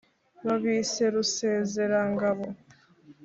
babise 0.45 1.03
rusezerangabo 1.13 2.45